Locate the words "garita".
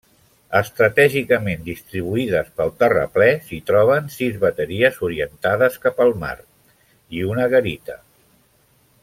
7.55-8.01